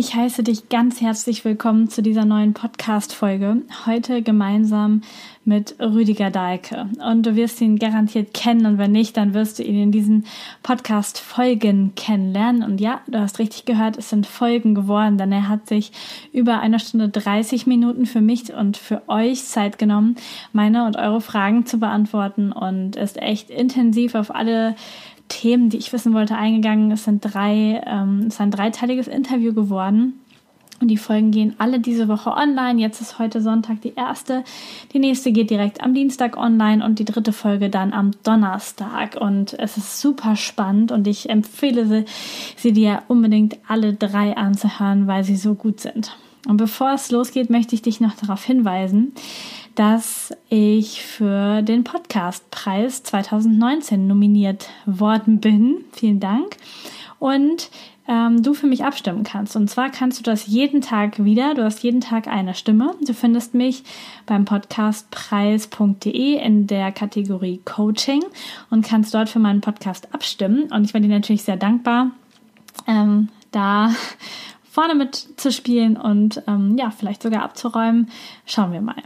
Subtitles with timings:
[0.00, 3.58] Ich heiße dich ganz herzlich willkommen zu dieser neuen Podcast-Folge.
[3.84, 5.02] Heute gemeinsam
[5.44, 6.88] mit Rüdiger Dahlke.
[7.06, 10.24] Und du wirst ihn garantiert kennen und wenn nicht, dann wirst du ihn in diesen
[10.62, 12.62] Podcast-Folgen kennenlernen.
[12.62, 15.92] Und ja, du hast richtig gehört, es sind Folgen geworden, denn er hat sich
[16.32, 20.16] über eine Stunde 30 Minuten für mich und für euch Zeit genommen,
[20.54, 24.76] meine und eure Fragen zu beantworten und ist echt intensiv auf alle
[25.30, 26.90] Themen, die ich wissen wollte, eingegangen.
[26.90, 30.20] Es sind drei, ähm, es ist ein dreiteiliges Interview geworden.
[30.80, 32.80] Und die Folgen gehen alle diese Woche online.
[32.80, 34.44] Jetzt ist heute Sonntag die erste.
[34.92, 39.16] Die nächste geht direkt am Dienstag online und die dritte Folge dann am Donnerstag.
[39.20, 42.04] Und es ist super spannend und ich empfehle sie,
[42.56, 46.16] sie dir unbedingt alle drei anzuhören, weil sie so gut sind.
[46.46, 49.12] Und bevor es losgeht, möchte ich dich noch darauf hinweisen,
[49.74, 55.84] dass ich für den Podcastpreis 2019 nominiert worden bin.
[55.92, 56.56] Vielen Dank.
[57.18, 57.70] Und
[58.10, 59.54] ähm, du für mich abstimmen kannst.
[59.54, 61.54] Und zwar kannst du das jeden Tag wieder.
[61.54, 62.96] Du hast jeden Tag eine Stimme.
[63.06, 63.84] Du findest mich
[64.26, 68.24] beim podcastpreis.de in der Kategorie Coaching
[68.68, 70.64] und kannst dort für meinen Podcast abstimmen.
[70.72, 72.10] Und ich bin dir natürlich sehr dankbar,
[72.88, 73.94] ähm, da
[74.80, 78.08] vorne mitzuspielen und ähm, ja, vielleicht sogar abzuräumen.
[78.46, 79.02] Schauen wir mal.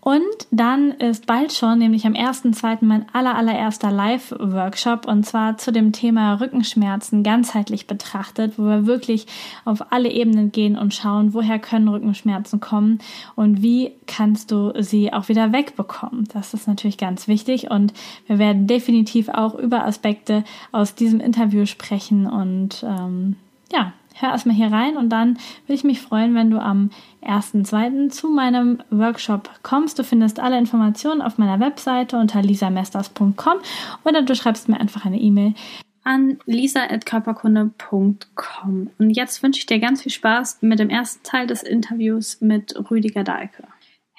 [0.00, 2.78] Und dann ist bald schon, nämlich am 1.2.
[2.80, 9.26] mein aller, allererster Live-Workshop und zwar zu dem Thema Rückenschmerzen ganzheitlich betrachtet, wo wir wirklich
[9.64, 12.98] auf alle Ebenen gehen und schauen, woher können Rückenschmerzen kommen
[13.36, 16.26] und wie kannst du sie auch wieder wegbekommen.
[16.32, 17.92] Das ist natürlich ganz wichtig und
[18.26, 20.42] wir werden definitiv auch über Aspekte
[20.72, 23.36] aus diesem Interview sprechen und ähm,
[23.70, 25.34] ja, hör erstmal hier rein und dann
[25.66, 26.90] würde ich mich freuen, wenn du am
[27.22, 28.10] 1.2.
[28.10, 29.98] zu meinem Workshop kommst.
[29.98, 33.58] Du findest alle Informationen auf meiner Webseite unter lisamesters.com
[34.04, 35.54] oder du schreibst mir einfach eine E-Mail
[36.02, 38.90] an lisa.körperkunde.com.
[38.98, 42.74] Und jetzt wünsche ich dir ganz viel Spaß mit dem ersten Teil des Interviews mit
[42.90, 43.64] Rüdiger Dahlke.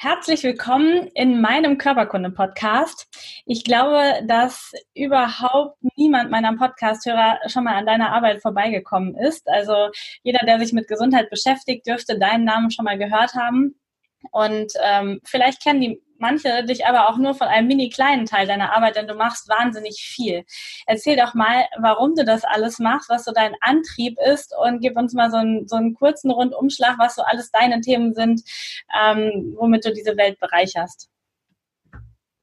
[0.04, 3.08] Herzlich willkommen in meinem Körperkunde-Podcast.
[3.46, 9.48] Ich glaube, dass überhaupt niemand meiner Podcast-Hörer schon mal an deiner Arbeit vorbeigekommen ist.
[9.48, 9.92] Also
[10.24, 13.76] jeder, der sich mit Gesundheit beschäftigt, dürfte deinen Namen schon mal gehört haben.
[14.32, 18.48] Und ähm, vielleicht kennen die manche dich aber auch nur von einem mini kleinen Teil
[18.48, 20.46] deiner Arbeit, denn du machst wahnsinnig viel.
[20.86, 24.96] Erzähl doch mal, warum du das alles machst, was so dein Antrieb ist und gib
[24.96, 28.42] uns mal so einen, so einen kurzen Rundumschlag, was so alles deine Themen sind,
[28.98, 31.10] ähm, womit du diese Welt bereicherst.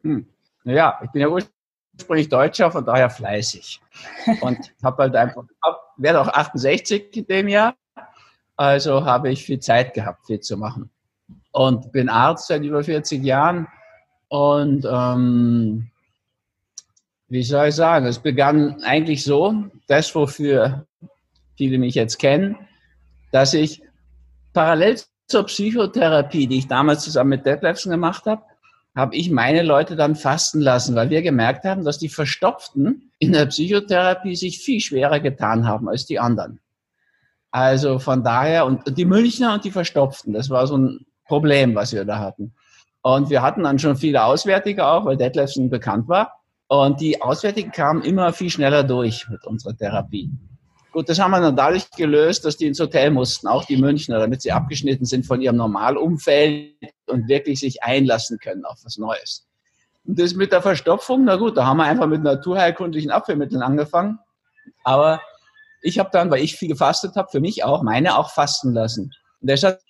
[0.02, 0.28] Hm.
[0.64, 3.80] Naja, ich bin ja ursprünglich Deutscher, von daher fleißig.
[4.40, 5.44] Und habe halt einfach,
[5.96, 7.74] werde auch 68 in dem Jahr,
[8.56, 10.90] also habe ich viel Zeit gehabt, viel zu machen
[11.58, 13.66] und bin Arzt seit über 40 Jahren.
[14.28, 15.90] Und ähm,
[17.26, 20.86] wie soll ich sagen, es begann eigentlich so, das, wofür
[21.56, 22.56] viele mich jetzt kennen,
[23.32, 23.82] dass ich
[24.52, 28.42] parallel zur Psychotherapie, die ich damals zusammen mit Detlefsen gemacht habe,
[28.94, 33.32] habe ich meine Leute dann fasten lassen, weil wir gemerkt haben, dass die Verstopften in
[33.32, 36.60] der Psychotherapie sich viel schwerer getan haben als die anderen.
[37.50, 41.92] Also von daher, und die Münchner und die Verstopften, das war so ein Problem, was
[41.92, 42.52] wir da hatten.
[43.02, 46.32] Und wir hatten dann schon viele Auswärtige auch, weil Detlefsen bekannt war.
[46.66, 50.30] Und die Auswärtigen kamen immer viel schneller durch mit unserer Therapie.
[50.90, 54.18] Gut, das haben wir dann dadurch gelöst, dass die ins Hotel mussten, auch die Münchner,
[54.18, 56.74] damit sie abgeschnitten sind von ihrem Normalumfeld
[57.06, 59.46] und wirklich sich einlassen können auf was Neues.
[60.06, 64.18] Und das mit der Verstopfung, na gut, da haben wir einfach mit naturheilkundlichen Abwehrmitteln angefangen.
[64.82, 65.20] Aber
[65.82, 69.12] ich habe dann, weil ich viel gefastet habe, für mich auch meine auch fasten lassen.
[69.40, 69.80] Und der hat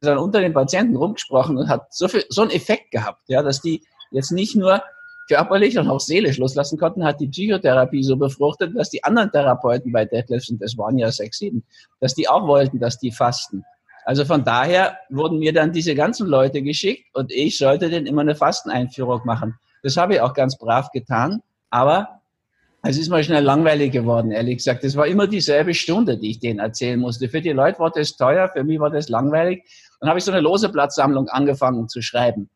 [0.00, 3.60] dann unter den Patienten rumgesprochen und hat so, viel, so einen Effekt gehabt, ja, dass
[3.60, 4.82] die jetzt nicht nur
[5.28, 9.92] körperlich und auch seelisch loslassen konnten, hat die Psychotherapie so befruchtet, dass die anderen Therapeuten
[9.92, 11.64] bei Deadlifts, und das waren ja sechs, sieben,
[12.00, 13.64] dass die auch wollten, dass die fasten.
[14.04, 18.22] Also von daher wurden mir dann diese ganzen Leute geschickt und ich sollte denen immer
[18.22, 19.54] eine Fasteneinführung machen.
[19.82, 22.17] Das habe ich auch ganz brav getan, aber
[22.82, 24.84] es ist mal schnell langweilig geworden, ehrlich gesagt.
[24.84, 27.28] Es war immer dieselbe Stunde, die ich denen erzählen musste.
[27.28, 29.64] Für die Leute war das teuer, für mich war das langweilig.
[30.00, 32.48] Dann habe ich so eine lose Blattsammlung angefangen zu schreiben.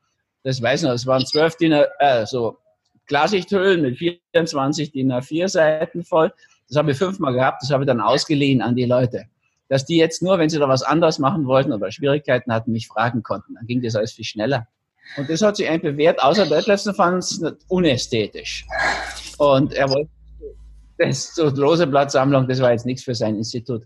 [0.44, 2.58] Das weiß ich noch, es waren zwölf DIN, äh, so
[3.06, 6.32] Klarsichthüllen mit 24 DIN A4 Seiten voll.
[6.68, 9.26] Das habe ich fünfmal gehabt, das habe ich dann ausgeliehen an die Leute.
[9.68, 12.86] Dass die jetzt nur, wenn sie da was anderes machen wollten oder Schwierigkeiten hatten, mich
[12.86, 13.54] fragen konnten.
[13.54, 14.68] Dann ging das alles viel schneller.
[15.16, 18.64] Und das hat sich eigentlich bewährt, außer Deutschland fand es unästhetisch.
[19.42, 20.10] Und er wollte
[20.98, 23.82] das so Rosenblattsammlung, das war jetzt nichts für sein Institut.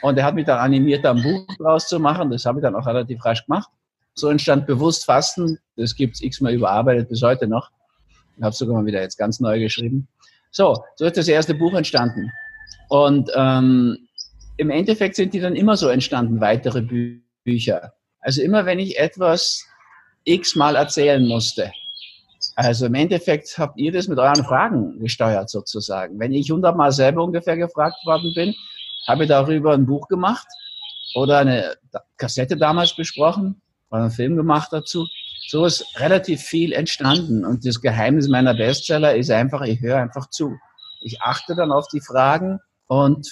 [0.00, 2.30] Und er hat mich dann animiert, da ein Buch draus zu machen.
[2.30, 3.68] Das habe ich dann auch relativ rasch gemacht.
[4.14, 5.58] So entstand bewusst Fasten.
[5.76, 7.70] Das gibt es x-mal überarbeitet bis heute noch.
[8.38, 10.08] Ich habe sogar mal wieder jetzt ganz neu geschrieben.
[10.50, 12.30] So, so ist das erste Buch entstanden.
[12.88, 14.08] Und ähm,
[14.56, 17.92] im Endeffekt sind die dann immer so entstanden, weitere Bü Bücher.
[18.20, 19.66] Also immer wenn ich etwas
[20.24, 21.70] x-mal erzählen musste.
[22.56, 26.18] Also im Endeffekt habt ihr das mit euren Fragen gesteuert sozusagen.
[26.18, 28.54] Wenn ich hundertmal selber ungefähr gefragt worden bin,
[29.08, 30.46] habe ich darüber ein Buch gemacht
[31.14, 31.74] oder eine
[32.16, 33.60] Kassette damals besprochen
[33.90, 35.06] oder einen Film gemacht dazu.
[35.48, 37.44] So ist relativ viel entstanden.
[37.44, 40.56] Und das Geheimnis meiner Bestseller ist einfach, ich höre einfach zu.
[41.02, 43.28] Ich achte dann auf die Fragen und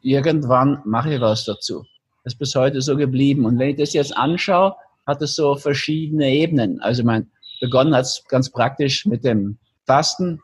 [0.00, 1.84] irgendwann mache ich was dazu.
[2.24, 3.44] Das ist bis heute so geblieben.
[3.44, 4.76] Und wenn ich das jetzt anschaue,
[5.06, 6.80] hat es so verschiedene Ebenen.
[6.80, 7.30] Also mein
[7.62, 9.56] begonnen hat es ganz praktisch mit dem
[9.86, 10.42] Fasten.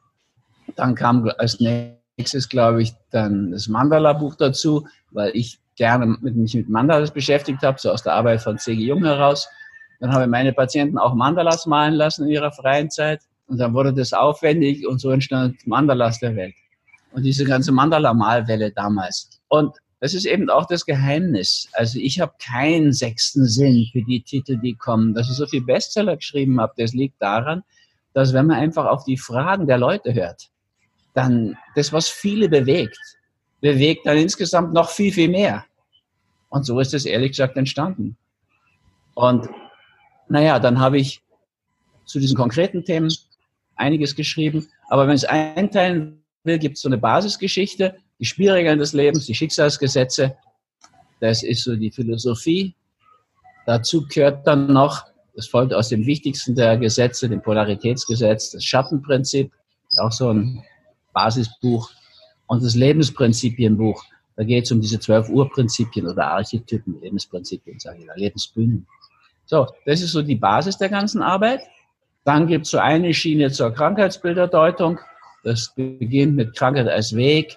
[0.76, 6.55] Dann kam als nächstes, glaube ich, dann das Mandala-Buch dazu, weil ich gerne mit, mich
[6.55, 8.85] mit Mandalas beschäftigt habe, so aus der Arbeit von C.G.
[8.85, 9.49] Jung heraus.
[9.99, 13.20] Dann habe ich meine Patienten auch Mandalas malen lassen in ihrer freien Zeit.
[13.49, 16.55] Und dann wurde das aufwendig und so entstand Mandalas der Welt.
[17.12, 19.41] Und diese ganze Mandala-Malwelle damals.
[19.49, 21.68] Und das ist eben auch das Geheimnis.
[21.72, 25.14] Also ich habe keinen sechsten Sinn für die Titel, die kommen.
[25.14, 27.64] Dass ich so viel Bestseller geschrieben habe, das liegt daran,
[28.12, 30.50] dass wenn man einfach auf die Fragen der Leute hört,
[31.14, 32.98] dann das, was viele bewegt,
[33.60, 35.64] bewegt dann insgesamt noch viel, viel mehr.
[36.48, 38.16] Und so ist es ehrlich gesagt entstanden.
[39.14, 39.48] Und
[40.28, 41.22] naja, dann habe ich
[42.04, 43.12] zu diesen konkreten Themen
[43.74, 44.68] einiges geschrieben.
[44.88, 49.35] Aber wenn es einteilen will, gibt es so eine Basisgeschichte die Spielregeln des Lebens, die
[49.35, 50.37] Schicksalsgesetze.
[51.20, 52.75] Das ist so die Philosophie.
[53.67, 55.05] Dazu gehört dann noch,
[55.35, 59.53] das folgt aus dem wichtigsten der Gesetze, dem Polaritätsgesetz, das Schattenprinzip,
[59.99, 60.65] auch so ein
[61.12, 61.91] Basisbuch,
[62.49, 64.05] und das Lebensprinzipienbuch.
[64.37, 68.87] Da geht es um diese zwölf Urprinzipien oder Archetypen, Lebensprinzipien, sage ich da, Lebensbühnen.
[69.44, 71.61] So, das ist so die Basis der ganzen Arbeit.
[72.25, 74.99] Dann gibt es so eine Schiene zur Krankheitsbilderdeutung.
[75.44, 77.56] Das beginnt mit Krankheit als Weg,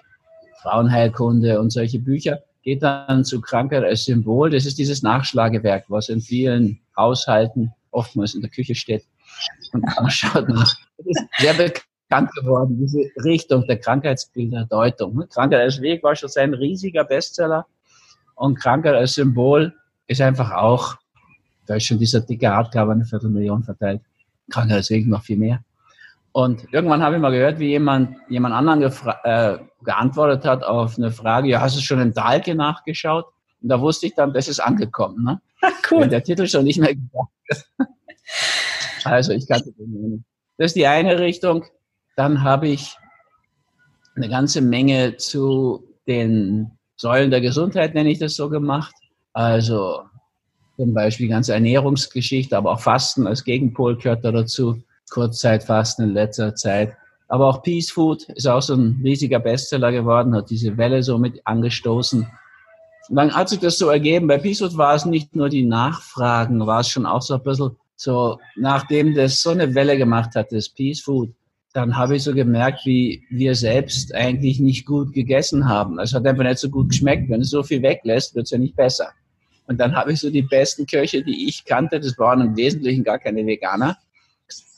[0.62, 4.50] Frauenheilkunde und solche Bücher, geht dann zu Krankheit als Symbol.
[4.50, 9.04] Das ist dieses Nachschlagewerk, was in vielen Haushalten oftmals in der Küche steht
[9.72, 10.74] und ausschaut nach.
[10.98, 15.24] Das ist sehr bekannt geworden, diese Richtung der Krankheitsbilderdeutung.
[15.28, 17.66] Krankheit als Weg war schon sein riesiger Bestseller
[18.34, 19.74] und Krankheit als Symbol
[20.06, 20.96] ist einfach auch,
[21.66, 24.02] da ist schon dieser dicke Hardcover eine Viertelmillion verteilt.
[24.50, 25.64] Krankheit als Weg noch viel mehr.
[26.32, 28.82] Und irgendwann habe ich mal gehört, wie jemand, jemand anderen
[29.24, 33.26] äh, geantwortet hat auf eine Frage, ja, hast du schon in Dahlke nachgeschaut?
[33.62, 35.22] Und da wusste ich dann, das ist angekommen.
[35.24, 35.40] Ne?
[35.90, 36.02] cool.
[36.02, 37.70] Wenn der Titel schon nicht mehr gesagt ist.
[39.04, 40.24] also ich kannte den nicht.
[40.56, 41.64] Das ist die eine Richtung.
[42.16, 42.96] Dann habe ich
[44.14, 48.94] eine ganze Menge zu den Säulen der Gesundheit, nenne ich das so, gemacht.
[49.32, 50.02] Also
[50.76, 54.82] zum Beispiel die ganze Ernährungsgeschichte, aber auch Fasten als Gegenpol gehört da dazu.
[55.12, 56.96] Kurzzeitfasten in letzter Zeit.
[57.28, 61.18] Aber auch Peace Food ist auch so ein riesiger Bestseller geworden, hat diese Welle so
[61.18, 62.26] mit angestoßen.
[63.08, 64.26] Und dann hat sich das so ergeben.
[64.26, 67.42] Bei Peace Food war es nicht nur die Nachfragen, war es schon auch so ein
[67.42, 71.30] bisschen so, nachdem das so eine Welle gemacht hat, das Peace Food,
[71.72, 75.98] dann habe ich so gemerkt, wie wir selbst eigentlich nicht gut gegessen haben.
[75.98, 77.30] Es hat einfach nicht so gut geschmeckt.
[77.30, 79.08] Wenn es so viel weglässt, wird es ja nicht besser.
[79.66, 83.04] Und dann habe ich so die besten Köche, die ich kannte, das waren im Wesentlichen
[83.04, 83.96] gar keine Veganer,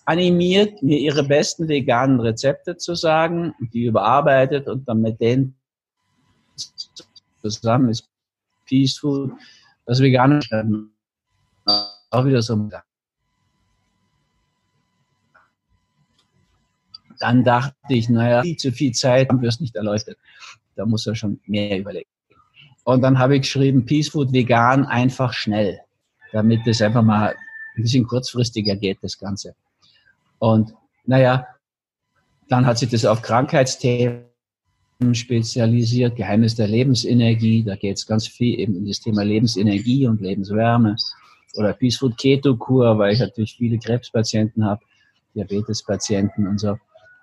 [0.05, 5.55] animiert, mir ihre besten veganen Rezepte zu sagen, die überarbeitet und dann mit denen
[7.43, 8.09] zusammen ist
[8.67, 9.33] Peace Food,
[9.87, 10.41] das vegane
[12.11, 12.71] auch wieder so.
[17.19, 20.19] Dann dachte ich, naja, viel zu viel Zeit haben wir es nicht erleuchtet.
[20.77, 22.09] Da muss er schon mehr überlegen.
[22.85, 25.81] Und dann habe ich geschrieben, Peace Food vegan, einfach schnell,
[26.33, 27.35] damit es einfach mal
[27.77, 29.55] ein bisschen kurzfristiger geht, das Ganze.
[30.39, 30.75] Und
[31.07, 31.47] naja,
[32.49, 34.25] dann hat sich das auf Krankheitsthemen
[35.13, 40.21] spezialisiert, Geheimnis der Lebensenergie, da geht es ganz viel eben um das Thema Lebensenergie und
[40.21, 40.97] Lebenswärme.
[41.57, 44.83] Oder Peace Food Keto Kur, weil ich natürlich viele Krebspatienten habe,
[45.35, 46.77] Diabetespatienten und so.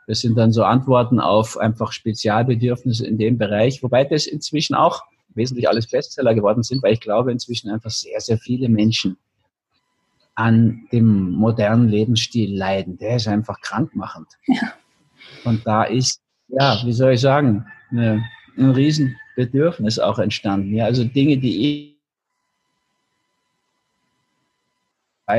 [0.08, 5.04] Das sind dann so Antworten auf einfach Spezialbedürfnisse in dem Bereich, wobei das inzwischen auch
[5.30, 9.18] wesentlich alles Bestseller geworden sind, weil ich glaube inzwischen einfach sehr, sehr viele Menschen
[10.42, 12.98] an dem modernen Lebensstil leiden.
[12.98, 14.28] Der ist einfach krankmachend.
[14.48, 14.74] Ja.
[15.44, 18.24] Und da ist, ja, wie soll ich sagen, eine,
[18.58, 20.74] ein Riesenbedürfnis auch entstanden.
[20.74, 21.92] Ja, also Dinge, die ich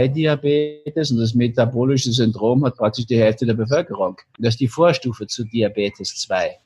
[0.09, 4.17] Diabetes und das metabolische Syndrom hat praktisch die Hälfte der Bevölkerung.
[4.39, 6.57] Das ist die Vorstufe zu Diabetes 2.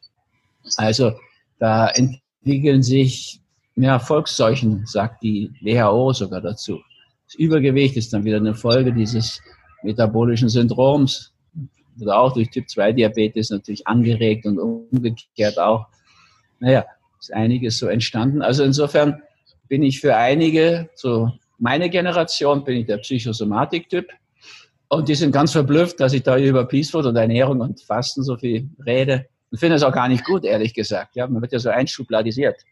[0.77, 1.13] Also
[1.59, 3.41] da entwickeln sich
[3.75, 6.81] ja, Volksseuchen, sagt die WHO sogar dazu.
[7.27, 9.41] Das Übergewicht ist dann wieder eine Folge dieses
[9.83, 11.33] metabolischen Syndroms
[12.01, 15.87] oder auch durch Typ 2 Diabetes natürlich angeregt und umgekehrt auch.
[16.61, 16.85] Naja,
[17.19, 18.43] ist einiges so entstanden.
[18.43, 19.23] Also insofern
[19.69, 24.09] bin ich für einige, so meine Generation, bin ich der Psychosomatik-Typ.
[24.89, 28.23] Und die sind ganz verblüfft, dass ich da über Peace Food und Ernährung und Fasten
[28.23, 29.27] so viel rede.
[29.51, 31.17] Und finde es auch gar nicht gut, ehrlich gesagt.
[31.17, 32.63] Ja, man wird ja so einschubladisiert.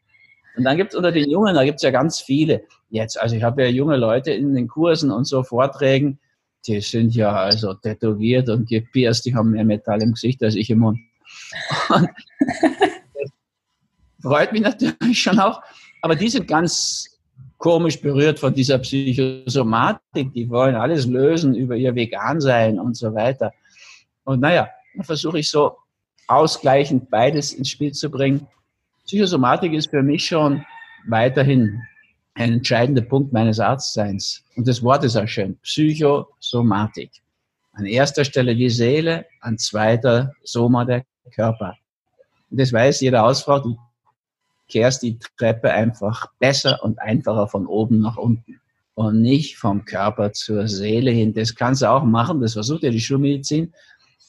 [0.57, 2.63] Und dann gibt es unter den Jungen, da gibt es ja ganz viele
[2.95, 3.21] jetzt.
[3.21, 6.19] Also ich habe ja junge Leute in den Kursen und so Vorträgen,
[6.67, 10.71] die sind ja also tätowiert und gepierst, die haben mehr Metall im Gesicht als ich
[10.71, 10.99] im Mund.
[11.91, 12.09] Und
[14.23, 15.61] freut mich natürlich schon auch.
[16.01, 17.19] Aber die sind ganz
[17.59, 20.33] komisch berührt von dieser Psychosomatik.
[20.33, 23.53] Die wollen alles lösen über ihr Vegan-Sein und so weiter.
[24.25, 25.77] Und naja, dann versuche ich so
[26.27, 28.47] ausgleichend beides ins Spiel zu bringen.
[29.05, 30.65] Psychosomatik ist für mich schon
[31.07, 31.83] weiterhin
[32.35, 34.45] ein entscheidender Punkt meines Arztseins.
[34.57, 35.57] Und das Wort ist auch schön.
[35.59, 37.11] Psychosomatik.
[37.73, 41.77] An erster Stelle die Seele, an zweiter Soma der Körper.
[42.51, 43.77] Und das weiß jede Hausfrau, du
[44.69, 48.61] kehrst die Treppe einfach besser und einfacher von oben nach unten
[48.95, 51.35] und nicht vom Körper zur Seele hin.
[51.35, 53.73] Das kannst du auch machen, das versucht ja die Schulmedizin.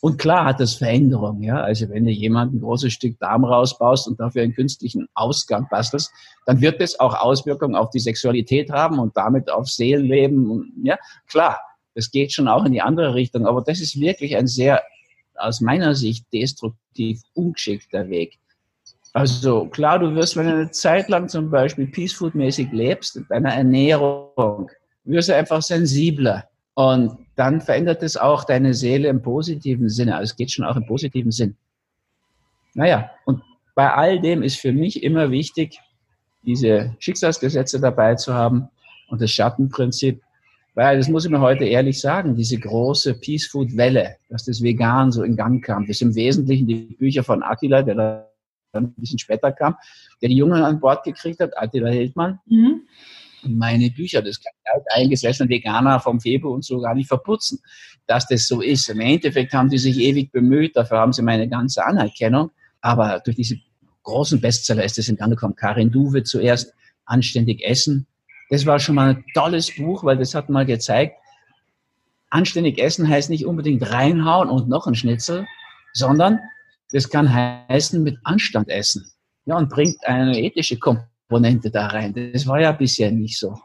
[0.01, 1.61] Und klar hat das Veränderungen, ja.
[1.61, 6.11] Also wenn du jemand ein großes Stück Darm rausbaust und dafür einen künstlichen Ausgang bastelst,
[6.45, 10.73] dann wird das auch Auswirkungen auf die Sexualität haben und damit auf Seelenleben.
[10.83, 10.97] Ja,
[11.27, 11.59] klar,
[11.95, 13.47] das geht schon auch in die andere Richtung.
[13.47, 14.83] Aber das ist wirklich ein sehr,
[15.35, 18.37] aus meiner Sicht, destruktiv ungeschickter Weg.
[19.13, 23.15] Also klar, du wirst, wenn du eine Zeit lang zum Beispiel Peace Food mäßig lebst,
[23.15, 24.69] in deiner Ernährung,
[25.05, 26.49] wirst du einfach sensibler.
[26.75, 30.15] Und dann verändert es auch deine Seele im positiven Sinne.
[30.15, 31.55] Also es geht schon auch im positiven Sinn.
[32.73, 33.41] Naja, und
[33.75, 35.79] bei all dem ist für mich immer wichtig,
[36.45, 38.67] diese Schicksalsgesetze dabei zu haben
[39.07, 40.21] und das Schattenprinzip.
[40.73, 44.61] Weil, das muss ich mir heute ehrlich sagen, diese große Peace Food Welle, dass das
[44.61, 48.29] Vegan so in Gang kam, das ist im Wesentlichen die Bücher von Attila, der da
[48.73, 49.75] dann ein bisschen später kam,
[50.21, 52.39] der die Jungen an Bord gekriegt hat, Attila Hildmann.
[52.45, 52.81] Mhm
[53.47, 54.21] meine Bücher.
[54.21, 57.59] Das kann halt eingesessen Veganer vom Februar und so gar nicht verputzen,
[58.07, 58.89] dass das so ist.
[58.89, 62.51] Im Endeffekt haben die sich ewig bemüht, dafür haben sie meine ganze Anerkennung.
[62.81, 63.57] Aber durch diese
[64.03, 65.55] großen Bestseller ist das in Gang gekommen.
[65.55, 66.73] Karin Duwe zuerst,
[67.05, 68.07] Anständig Essen.
[68.49, 71.15] Das war schon mal ein tolles Buch, weil das hat mal gezeigt,
[72.29, 75.45] anständig essen heißt nicht unbedingt reinhauen und noch ein Schnitzel,
[75.93, 76.39] sondern
[76.91, 79.09] das kann heißen mit Anstand essen.
[79.45, 82.13] Ja, und bringt eine ethische Komponente Komponente da rein.
[82.33, 83.57] Das war ja bisher nicht so.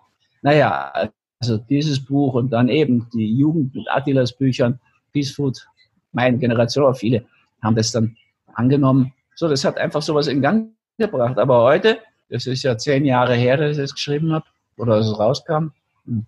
[0.42, 4.80] Naja, also dieses Buch und dann eben die Jugend mit Attilas Büchern,
[5.12, 5.66] Peace Food,
[6.12, 7.24] meine Generation, aber viele
[7.62, 8.16] haben das dann
[8.54, 9.12] angenommen.
[9.34, 11.38] So, das hat einfach sowas in Gang gebracht.
[11.38, 11.98] Aber heute,
[12.30, 15.68] das ist ja zehn Jahre her, dass ich es geschrieben habe, oder dass es rauskam,
[16.06, 16.24] hm,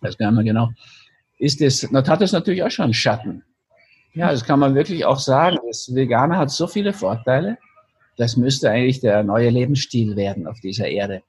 [0.00, 0.70] weiß gar nicht mehr genau,
[1.38, 3.42] ist das, das hat es natürlich auch schon Schatten.
[4.12, 5.58] Ja, das kann man wirklich auch sagen.
[5.66, 7.56] Das Veganer hat so viele Vorteile
[8.20, 11.22] das müsste eigentlich der neue Lebensstil werden auf dieser Erde.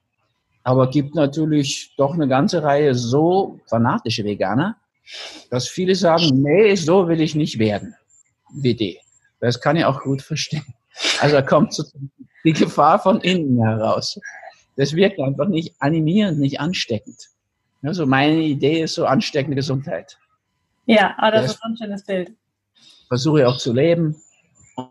[0.62, 4.76] Aber gibt natürlich doch eine ganze Reihe so fanatische Veganer,
[5.48, 7.96] dass viele sagen, nee, so will ich nicht werden,
[8.52, 8.98] wie die.
[9.40, 10.66] Das kann ich auch gut verstehen.
[11.20, 11.74] Also da kommt
[12.44, 14.20] die Gefahr von innen heraus.
[14.76, 17.30] Das wirkt einfach nicht animierend, nicht ansteckend.
[17.82, 20.18] Also meine Idee ist so ansteckende Gesundheit.
[20.84, 22.32] Ja, aber das, das ist ein schönes Bild.
[23.08, 24.14] Versuche ich auch zu leben.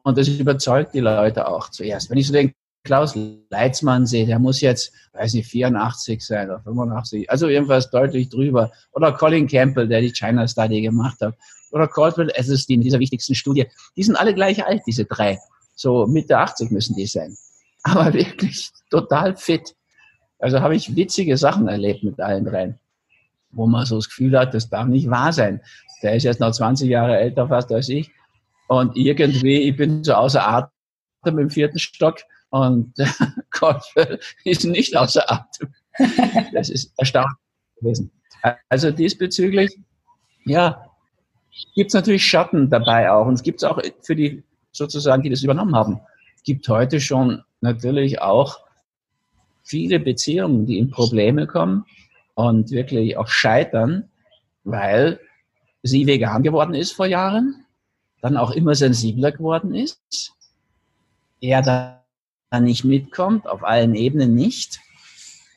[0.03, 2.09] Und das überzeugt die Leute auch zuerst.
[2.09, 3.15] Wenn ich so den Klaus
[3.49, 8.71] Leitzmann sehe, der muss jetzt, weiß nicht, 84 sein oder 85, also jedenfalls deutlich drüber.
[8.91, 11.35] Oder Colin Campbell, der die China Study gemacht hat.
[11.71, 13.67] Oder Caldwell Esselstyn in dieser wichtigsten Studie.
[13.95, 15.39] Die sind alle gleich alt, diese drei.
[15.75, 17.35] So Mitte 80 müssen die sein.
[17.83, 19.75] Aber wirklich total fit.
[20.39, 22.79] Also habe ich witzige Sachen erlebt mit allen dreien,
[23.51, 25.61] wo man so das Gefühl hat, das darf nicht wahr sein.
[26.01, 28.11] Der ist jetzt noch 20 Jahre älter fast als ich
[28.71, 32.93] und irgendwie, ich bin so außer Atem im vierten Stock und
[33.51, 33.83] Gott
[34.45, 35.73] ist nicht außer Atem.
[36.53, 37.35] Das ist erstaunlich
[37.75, 38.11] gewesen.
[38.69, 39.77] Also diesbezüglich,
[40.45, 40.85] ja,
[41.75, 43.27] gibt es natürlich Schatten dabei auch.
[43.27, 45.99] Und es gibt es auch für die sozusagen, die das übernommen haben.
[46.45, 48.61] Gibt heute schon natürlich auch
[49.63, 51.83] viele Beziehungen, die in Probleme kommen
[52.35, 54.09] und wirklich auch scheitern,
[54.63, 55.19] weil
[55.83, 57.60] sie vegan geworden ist vor Jahren
[58.21, 60.33] dann auch immer sensibler geworden ist,
[61.41, 62.03] er da
[62.59, 64.79] nicht mitkommt, auf allen Ebenen nicht.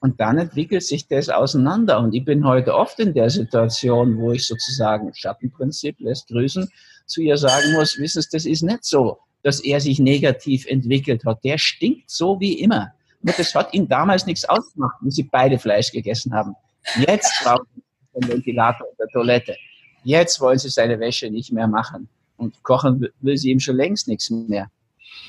[0.00, 1.98] Und dann entwickelt sich das auseinander.
[1.98, 6.70] Und ich bin heute oft in der Situation, wo ich sozusagen Schattenprinzip lässt grüßen,
[7.06, 11.24] zu ihr sagen muss, wissen Sie, das ist nicht so, dass er sich negativ entwickelt
[11.24, 11.42] hat.
[11.44, 12.92] Der stinkt so wie immer.
[13.22, 16.54] Und das hat ihn damals nichts ausgemacht, wie sie beide Fleisch gegessen haben.
[16.98, 19.56] Jetzt brauchen sie den Ventilator in der Toilette.
[20.02, 22.08] Jetzt wollen sie seine Wäsche nicht mehr machen.
[22.44, 24.70] Und kochen will sie ihm schon längst nichts mehr.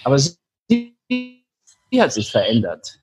[0.03, 0.95] Aber sie,
[1.97, 2.99] hat sich verändert.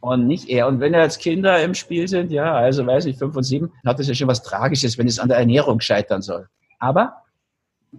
[0.00, 0.66] Und nicht er.
[0.66, 3.98] Und wenn als Kinder im Spiel sind, ja, also weiß ich, fünf und sieben, hat
[3.98, 6.48] das ja schon was Tragisches, wenn es an der Ernährung scheitern soll.
[6.80, 7.22] Aber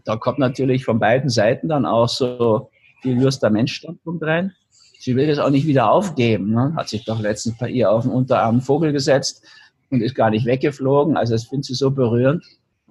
[0.03, 2.69] da kommt natürlich von beiden Seiten dann auch so
[3.03, 4.53] die Lust der Menschstandpunkt rein.
[4.99, 6.51] Sie will das auch nicht wieder aufgeben.
[6.51, 6.73] Ne?
[6.75, 9.45] Hat sich doch letztens bei ihr auf den Unterarm Vogel gesetzt
[9.89, 11.15] und ist gar nicht weggeflogen.
[11.15, 12.43] Also das findet sie so berührend.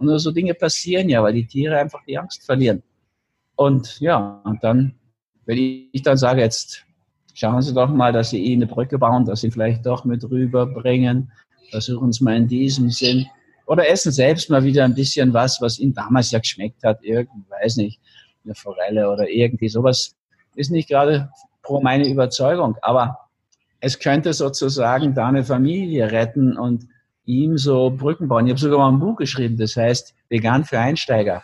[0.03, 2.83] Und nur so Dinge passieren ja, weil die Tiere einfach die Angst verlieren.
[3.55, 4.97] Und ja, und dann,
[5.47, 5.59] wenn
[5.93, 6.85] ich dann sage, jetzt
[7.35, 10.29] schauen Sie doch mal, dass Sie ihnen eine Brücke bauen, dass Sie vielleicht doch mit
[10.29, 11.31] rüberbringen,
[11.71, 13.27] versuchen Sie mal in diesem Sinn.
[13.69, 17.49] Oder essen selbst mal wieder ein bisschen was, was Ihnen damals ja geschmeckt hat, irgend,
[17.49, 18.01] weiß nicht,
[18.45, 20.17] eine Forelle oder irgendwie sowas.
[20.57, 21.31] Ist nicht gerade
[21.63, 23.21] pro meine Überzeugung, aber
[23.79, 26.89] es könnte sozusagen da eine Familie retten und
[27.25, 28.47] ihm so Brücken bauen.
[28.47, 31.43] Ich habe sogar mal ein Buch geschrieben, das heißt Vegan für Einsteiger.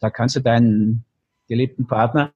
[0.00, 1.04] Da kannst du deinen
[1.48, 2.32] geliebten Partner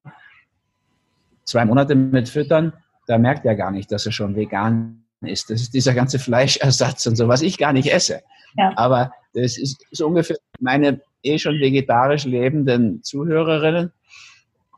[1.44, 2.72] zwei Monate mit füttern
[3.10, 5.50] da merkt er gar nicht, dass er schon vegan ist.
[5.50, 8.22] Das ist dieser ganze Fleischersatz und so, was ich gar nicht esse.
[8.56, 8.72] Ja.
[8.76, 13.90] Aber das ist so ungefähr meine eh schon vegetarisch lebenden Zuhörerinnen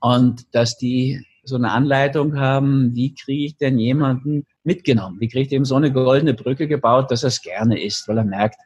[0.01, 5.21] und dass die so eine Anleitung haben, wie kriege ich denn jemanden mitgenommen?
[5.21, 8.19] Wie kriege ich ihm so eine goldene Brücke gebaut, dass er es gerne isst, weil
[8.19, 8.57] er merkt,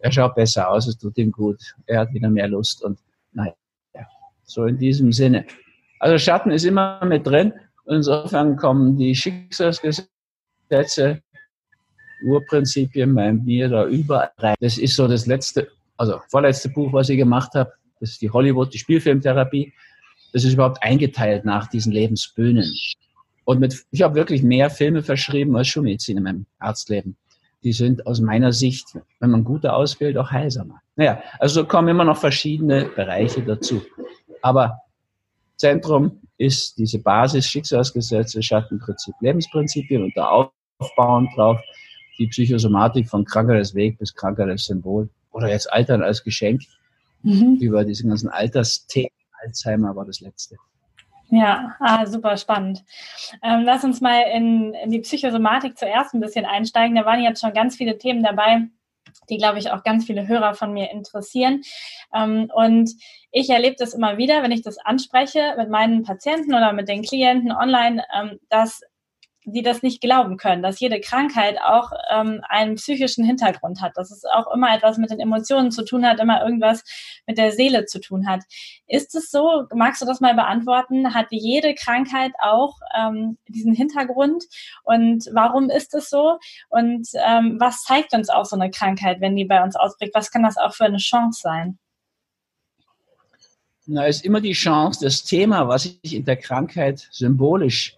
[0.00, 2.98] er schaut besser aus, es tut ihm gut, er hat wieder mehr Lust und
[3.32, 3.54] naja,
[4.44, 5.44] so in diesem Sinne.
[6.00, 7.52] Also Schatten ist immer mit drin
[7.88, 11.22] Insofern kommen die Schicksalsgesetze,
[12.22, 14.56] Urprinzipien bei mir da überall rein.
[14.60, 17.72] Das ist so das letzte, also vorletzte Buch, was ich gemacht habe.
[18.00, 19.72] Das ist die Hollywood, die Spielfilmtherapie.
[20.32, 22.70] Das ist überhaupt eingeteilt nach diesen Lebensbühnen.
[23.48, 27.16] Und mit, ich habe wirklich mehr Filme verschrieben als Schulmedizin in meinem Arztleben.
[27.62, 30.82] Die sind aus meiner Sicht, wenn man gute auswählt, auch heilsamer.
[30.96, 33.80] Naja, also kommen immer noch verschiedene Bereiche dazu.
[34.42, 34.82] Aber
[35.56, 41.58] Zentrum ist diese Basis Schicksalsgesetze, Schattenprinzip, Lebensprinzipien und da aufbauen drauf
[42.18, 46.64] die Psychosomatik von Krankheit als Weg bis Krankheit als Symbol oder jetzt Altern als Geschenk
[47.22, 47.56] mhm.
[47.62, 49.08] über diese ganzen Altersthemen.
[49.42, 50.56] Alzheimer war das letzte.
[51.30, 52.84] Ja, ah, super spannend.
[53.42, 56.96] Ähm, lass uns mal in, in die Psychosomatik zuerst ein bisschen einsteigen.
[56.96, 58.62] Da waren jetzt schon ganz viele Themen dabei,
[59.28, 61.62] die, glaube ich, auch ganz viele Hörer von mir interessieren.
[62.14, 62.90] Ähm, und
[63.30, 67.02] ich erlebe das immer wieder, wenn ich das anspreche mit meinen Patienten oder mit den
[67.02, 68.80] Klienten online, ähm, dass
[69.52, 74.10] die das nicht glauben können, dass jede Krankheit auch ähm, einen psychischen Hintergrund hat, dass
[74.10, 76.84] es auch immer etwas mit den Emotionen zu tun hat, immer irgendwas
[77.26, 78.42] mit der Seele zu tun hat.
[78.86, 79.64] Ist es so?
[79.74, 81.14] Magst du das mal beantworten?
[81.14, 84.44] Hat jede Krankheit auch ähm, diesen Hintergrund?
[84.84, 86.38] Und warum ist es so?
[86.68, 90.14] Und ähm, was zeigt uns auch so eine Krankheit, wenn die bei uns ausbricht?
[90.14, 91.78] Was kann das auch für eine Chance sein?
[93.90, 97.97] Na, ist immer die Chance, das Thema, was sich in der Krankheit symbolisch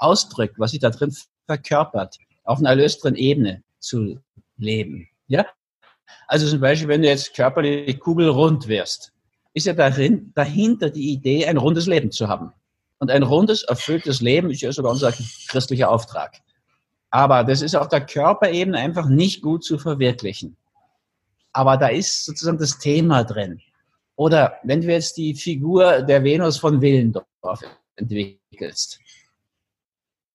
[0.00, 1.14] ausdrückt, was sich da drin
[1.46, 4.18] verkörpert, auf einer erlösteren Ebene zu
[4.56, 5.08] leben.
[5.28, 5.46] Ja?
[6.26, 9.12] Also zum Beispiel, wenn du jetzt körperlich kugelrund wirst,
[9.52, 12.52] ist ja darin, dahinter die Idee, ein rundes Leben zu haben.
[12.98, 15.12] Und ein rundes, erfülltes Leben ist ja sogar unser
[15.48, 16.36] christlicher Auftrag.
[17.10, 20.56] Aber das ist auf der Körperebene einfach nicht gut zu verwirklichen.
[21.52, 23.60] Aber da ist sozusagen das Thema drin.
[24.14, 27.26] Oder wenn du jetzt die Figur der Venus von Willendorf
[27.96, 29.00] entwickelst,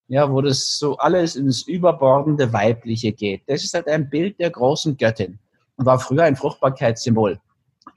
[0.07, 3.41] ja, wo das so alles ins überbordende Weibliche geht.
[3.47, 5.39] Das ist halt ein Bild der großen Göttin
[5.77, 7.39] und war früher ein Fruchtbarkeitssymbol.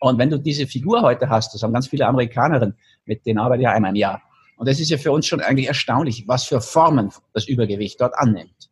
[0.00, 3.62] Und wenn du diese Figur heute hast, das haben ganz viele Amerikanerinnen, mit denen arbeite
[3.62, 4.22] ich einmal im Jahr.
[4.56, 8.14] Und das ist ja für uns schon eigentlich erstaunlich, was für Formen das Übergewicht dort
[8.16, 8.70] annimmt.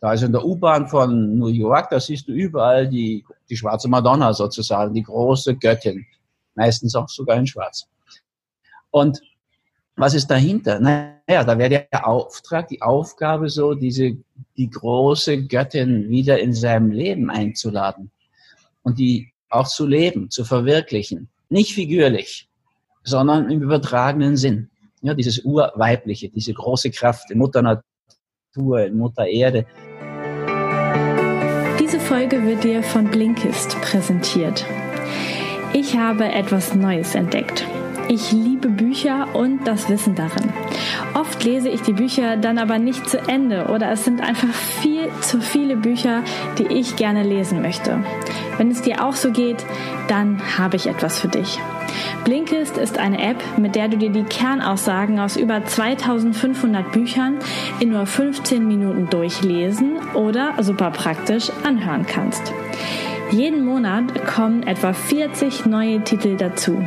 [0.00, 3.88] Da ist in der U-Bahn von New York, da siehst du überall die, die schwarze
[3.88, 6.04] Madonna sozusagen, die große Göttin.
[6.54, 7.88] Meistens auch sogar in schwarz.
[8.90, 9.20] Und
[9.96, 10.80] was ist dahinter?
[10.80, 14.16] Naja, da wäre der Auftrag, die Aufgabe so, diese,
[14.56, 18.10] die große Göttin wieder in seinem Leben einzuladen
[18.82, 21.28] und die auch zu leben, zu verwirklichen.
[21.48, 22.48] Nicht figürlich,
[23.04, 24.70] sondern im übertragenen Sinn.
[25.02, 29.66] Ja, dieses Urweibliche, diese große Kraft in Mutter Natur, in Mutter Erde.
[31.78, 34.64] Diese Folge wird dir von Blinkist präsentiert.
[35.72, 37.66] Ich habe etwas Neues entdeckt.
[38.14, 40.52] Ich liebe Bücher und das Wissen darin.
[41.14, 45.08] Oft lese ich die Bücher dann aber nicht zu Ende oder es sind einfach viel
[45.20, 46.22] zu viele Bücher,
[46.56, 48.04] die ich gerne lesen möchte.
[48.56, 49.66] Wenn es dir auch so geht,
[50.06, 51.58] dann habe ich etwas für dich.
[52.24, 57.38] Blinkist ist eine App, mit der du dir die Kernaussagen aus über 2500 Büchern
[57.80, 62.52] in nur 15 Minuten durchlesen oder super praktisch anhören kannst.
[63.32, 66.80] Jeden Monat kommen etwa 40 neue Titel dazu.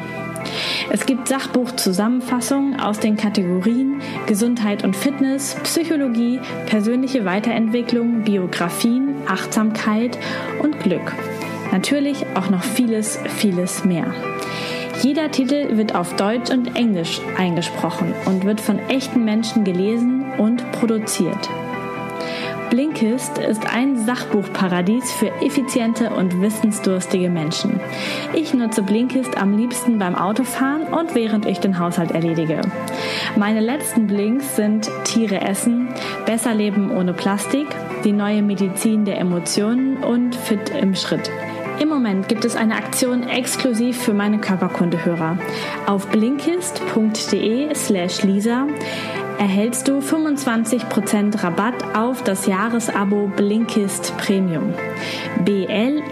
[0.89, 10.17] Es gibt Sachbuchzusammenfassungen aus den Kategorien Gesundheit und Fitness, Psychologie, persönliche Weiterentwicklung, Biografien, Achtsamkeit
[10.61, 11.13] und Glück.
[11.71, 14.13] Natürlich auch noch vieles, vieles mehr.
[15.01, 20.71] Jeder Titel wird auf Deutsch und Englisch eingesprochen und wird von echten Menschen gelesen und
[20.71, 21.49] produziert.
[22.69, 27.79] Blinkist ist ein Sachbuchparadies für effiziente und wissensdurstige Menschen.
[28.33, 32.61] Ich nutze Blinkist am liebsten beim Autofahren und während ich den Haushalt erledige.
[33.37, 35.87] Meine letzten Blinks sind Tiere essen,
[36.25, 37.67] Besser leben ohne Plastik,
[38.03, 41.31] die neue Medizin der Emotionen und Fit im Schritt.
[41.79, 45.37] Im Moment gibt es eine Aktion exklusiv für meine Körperkundehörer.
[45.85, 48.67] Auf blinkist.de slash lisa
[49.39, 54.73] erhältst du 25% Rabatt auf das Jahresabo Blinkist Premium.
[55.45, 56.05] B-L-I-N-K-I-S-T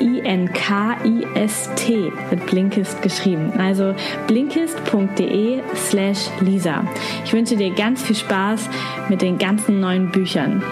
[2.29, 3.53] wird Blinkist geschrieben.
[3.57, 3.95] Also
[4.27, 6.83] blinkist.de slash lisa.
[7.23, 8.69] Ich wünsche dir ganz viel Spaß
[9.09, 10.63] mit den ganzen neuen Büchern.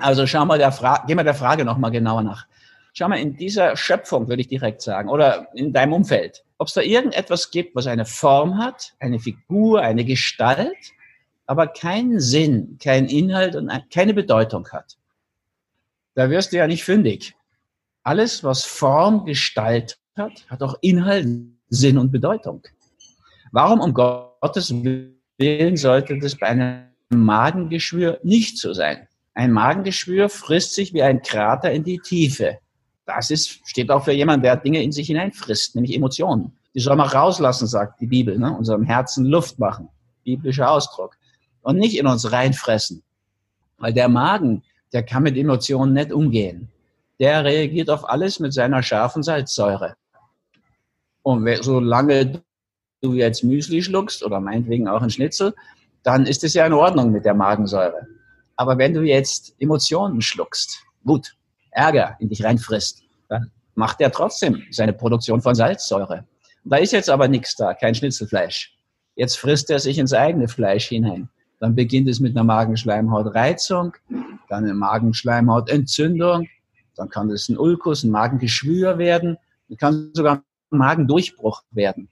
[0.00, 2.46] Also schau mal der Frage, geh mal der Frage nochmal genauer nach.
[2.94, 6.74] Schau mal, in dieser Schöpfung, würde ich direkt sagen, oder in deinem Umfeld, ob es
[6.74, 10.92] da irgendetwas gibt, was eine Form hat, eine Figur, eine Gestalt,
[11.46, 14.98] aber keinen Sinn, keinen Inhalt und keine Bedeutung hat.
[16.14, 17.34] Da wirst du ja nicht fündig.
[18.02, 21.26] Alles, was Form, Gestalt hat, hat auch Inhalt,
[21.68, 22.62] Sinn und Bedeutung.
[23.52, 24.72] Warum um Gottes
[25.38, 29.08] Willen sollte das bei einem Magengeschwür nicht so sein?
[29.34, 32.58] Ein Magengeschwür frisst sich wie ein Krater in die Tiefe.
[33.06, 36.52] Das ist, steht auch für jemanden, der Dinge in sich hineinfrisst, nämlich Emotionen.
[36.74, 38.56] Die soll man rauslassen, sagt die Bibel, ne?
[38.56, 39.88] unserem Herzen Luft machen.
[40.24, 41.16] Biblischer Ausdruck.
[41.62, 43.02] Und nicht in uns reinfressen.
[43.78, 44.62] Weil der Magen,
[44.92, 46.68] der kann mit Emotionen nicht umgehen.
[47.18, 49.96] Der reagiert auf alles mit seiner scharfen Salzsäure.
[51.22, 52.42] Und solange
[53.00, 55.54] du jetzt Müsli schluckst oder meinetwegen auch ein Schnitzel,
[56.02, 58.06] dann ist es ja in Ordnung mit der Magensäure.
[58.56, 61.36] Aber wenn du jetzt Emotionen schluckst, Wut,
[61.72, 66.24] Ärger in dich reinfrisst, dann macht er trotzdem seine Produktion von Salzsäure.
[66.64, 68.76] Da ist jetzt aber nichts da, kein Schnitzelfleisch.
[69.16, 71.28] Jetzt frisst er sich ins eigene Fleisch hinein.
[71.58, 73.94] Dann beginnt es mit einer Magenschleimhautreizung,
[74.48, 76.48] dann eine Magenschleimhautentzündung,
[76.96, 79.36] dann kann es ein Ulkus, ein Magengeschwür werden,
[79.68, 82.08] dann kann sogar ein Magendurchbruch werden.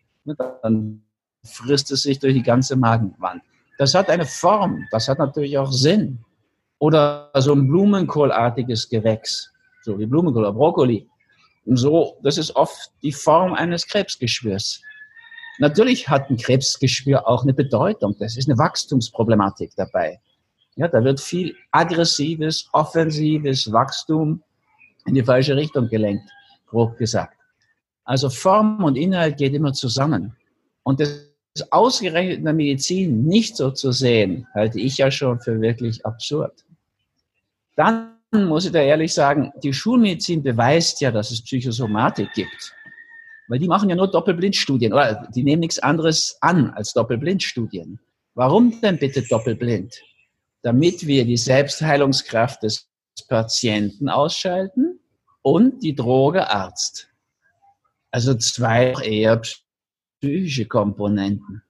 [0.63, 1.03] Dann
[1.45, 3.43] frisst es sich durch die ganze Magenwand.
[3.79, 6.25] Das hat eine Form, das hat natürlich auch Sinn.
[6.81, 11.07] Oder so ein Blumenkohlartiges Gewächs, so wie Blumenkohl oder Brokkoli.
[11.67, 14.81] Und so, das ist oft die Form eines Krebsgeschwürs.
[15.59, 18.17] Natürlich hat ein Krebsgeschwür auch eine Bedeutung.
[18.19, 20.21] Das ist eine Wachstumsproblematik dabei.
[20.77, 24.43] Ja, da wird viel aggressives, offensives Wachstum
[25.05, 26.25] in die falsche Richtung gelenkt,
[26.67, 27.37] grob gesagt.
[28.05, 30.35] Also Form und Inhalt geht immer zusammen.
[30.83, 31.11] Und das
[31.55, 36.07] ist ausgerechnet in der Medizin nicht so zu sehen, halte ich ja schon für wirklich
[36.07, 36.65] absurd.
[37.81, 42.75] Dann muss ich da ehrlich sagen, die Schulmedizin beweist ja, dass es Psychosomatik gibt.
[43.49, 47.99] Weil die machen ja nur Doppelblindstudien oder die nehmen nichts anderes an als Doppelblindstudien.
[48.35, 49.95] Warum denn bitte doppelblind?
[50.61, 52.87] Damit wir die Selbstheilungskraft des
[53.29, 55.01] Patienten ausschalten
[55.41, 57.09] und die Droge Arzt.
[58.11, 59.41] Also zwei eher
[60.21, 61.63] psychische Komponenten.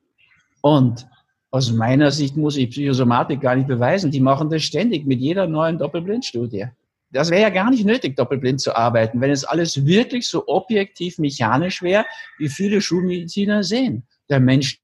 [0.61, 1.07] Und
[1.51, 4.11] aus meiner Sicht muss ich Psychosomatik gar nicht beweisen.
[4.11, 6.67] Die machen das ständig mit jeder neuen Doppelblindstudie.
[7.13, 11.19] Das wäre ja gar nicht nötig, doppelblind zu arbeiten, wenn es alles wirklich so objektiv
[11.19, 12.05] mechanisch wäre,
[12.39, 14.05] wie viele Schulmediziner sehen.
[14.29, 14.81] Der Mensch ist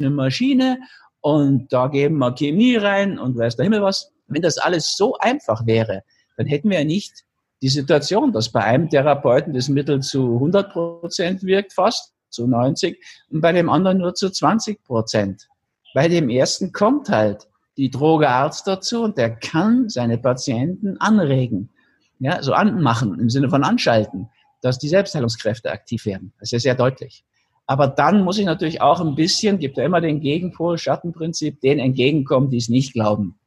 [0.00, 0.78] eine Maschine
[1.22, 4.12] und da geben wir Chemie rein und weiß der Himmel was.
[4.26, 6.02] Wenn das alles so einfach wäre,
[6.36, 7.24] dann hätten wir ja nicht
[7.62, 12.98] die Situation, dass bei einem Therapeuten das Mittel zu 100 Prozent wirkt fast, zu 90
[13.30, 15.49] und bei dem anderen nur zu 20 Prozent.
[15.94, 21.70] Bei dem ersten kommt halt die Drogearzt dazu und der kann seine Patienten anregen,
[22.18, 24.28] ja, so anmachen im Sinne von anschalten,
[24.60, 26.32] dass die Selbstheilungskräfte aktiv werden.
[26.38, 27.24] Das ist sehr deutlich.
[27.66, 31.80] Aber dann muss ich natürlich auch ein bisschen, gibt ja immer den Gegenpol, Schattenprinzip, denen
[31.80, 33.38] entgegenkommen, die es nicht glauben.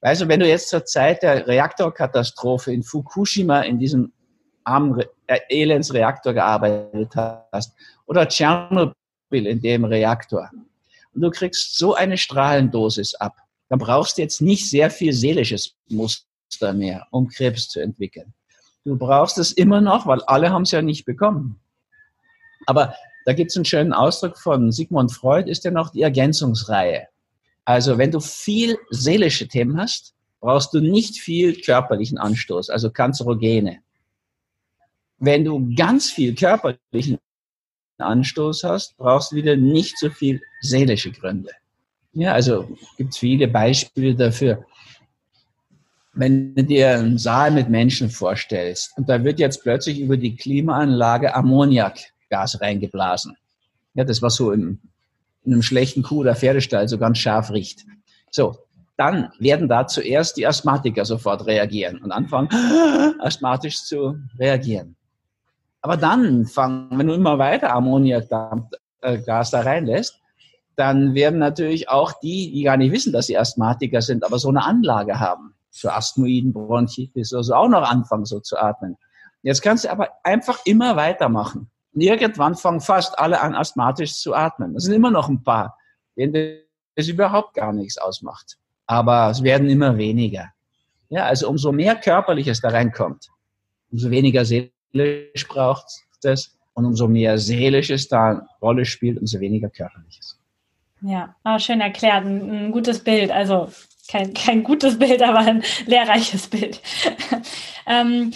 [0.00, 4.12] Also wenn du jetzt zur Zeit der Reaktorkatastrophe in Fukushima in diesem
[4.64, 7.14] am äh, Elendsreaktor gearbeitet
[7.52, 7.74] hast
[8.06, 8.94] oder Tschernobyl
[9.30, 10.50] in dem Reaktor
[11.14, 13.36] und du kriegst so eine Strahlendosis ab,
[13.68, 18.32] dann brauchst du jetzt nicht sehr viel seelisches Muster mehr, um Krebs zu entwickeln.
[18.84, 21.60] Du brauchst es immer noch, weil alle haben es ja nicht bekommen.
[22.66, 22.94] Aber
[23.26, 27.08] da gibt es einen schönen Ausdruck von Sigmund Freud, ist ja noch die Ergänzungsreihe.
[27.64, 33.80] Also wenn du viel seelische Themen hast, brauchst du nicht viel körperlichen Anstoß, also Kanzerogene.
[35.18, 37.18] Wenn du ganz viel körperlichen
[38.00, 41.50] Anstoß hast, brauchst du wieder nicht so viel seelische Gründe.
[42.12, 44.64] Ja, also gibt es viele Beispiele dafür.
[46.14, 50.34] Wenn du dir einen Saal mit Menschen vorstellst und da wird jetzt plötzlich über die
[50.34, 53.36] Klimaanlage Ammoniakgas reingeblasen.
[53.94, 54.80] Ja, das was so im,
[55.44, 57.84] in einem schlechten Kuh- oder Pferdestall so ganz scharf riecht.
[58.30, 58.56] So,
[58.96, 62.48] dann werden da zuerst die Asthmatiker sofort reagieren und anfangen,
[63.20, 64.96] asthmatisch zu reagieren.
[65.80, 70.20] Aber dann fangen, wenn du immer weiter Ammoniakgas da reinlässt,
[70.76, 74.48] dann werden natürlich auch die, die gar nicht wissen, dass sie Asthmatiker sind, aber so
[74.48, 78.96] eine Anlage haben für Asthmoiden, Bronchitis, also auch noch anfangen so zu atmen.
[79.42, 81.70] Jetzt kannst du aber einfach immer weitermachen.
[81.94, 84.76] Und irgendwann fangen fast alle an, asthmatisch zu atmen.
[84.76, 85.76] Es sind immer noch ein paar,
[86.16, 86.60] denen
[86.96, 88.56] das überhaupt gar nichts ausmacht.
[88.86, 90.50] Aber es werden immer weniger.
[91.08, 93.28] Ja, also umso mehr Körperliches da reinkommt,
[93.90, 95.86] umso weniger Seele seelisch braucht
[96.22, 100.38] es und umso mehr seelisches da eine Rolle spielt, umso weniger körperliches.
[101.00, 102.24] Ja, ah, schön erklärt.
[102.24, 103.30] Ein, ein, gutes Bild.
[103.30, 103.68] Also
[104.08, 106.80] kein, kein gutes Bild, aber ein lehrreiches Bild.
[107.86, 108.32] ähm,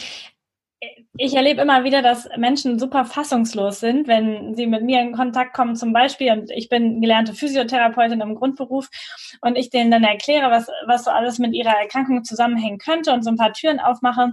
[1.16, 5.54] ich erlebe immer wieder, dass Menschen super fassungslos sind, wenn sie mit mir in Kontakt
[5.54, 8.88] kommen, zum Beispiel, und ich bin gelernte Physiotherapeutin im Grundberuf,
[9.40, 13.22] und ich denen dann erkläre, was, was so alles mit ihrer Erkrankung zusammenhängen könnte und
[13.22, 14.32] so ein paar Türen aufmache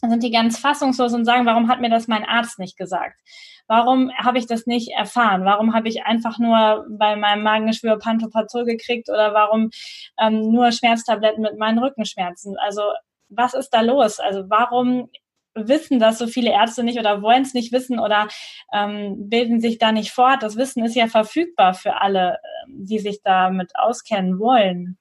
[0.00, 3.20] sind die ganz fassungslos und sagen, warum hat mir das mein Arzt nicht gesagt?
[3.66, 5.44] Warum habe ich das nicht erfahren?
[5.44, 9.70] Warum habe ich einfach nur bei meinem Magengeschwür Pantoprazol gekriegt oder warum
[10.18, 12.56] ähm, nur Schmerztabletten mit meinen Rückenschmerzen?
[12.58, 12.82] Also
[13.28, 14.20] was ist da los?
[14.20, 15.10] Also warum
[15.54, 18.28] wissen das so viele Ärzte nicht oder wollen es nicht wissen oder
[18.72, 20.42] ähm, bilden sich da nicht fort?
[20.42, 24.98] Das Wissen ist ja verfügbar für alle, ähm, die sich damit auskennen wollen.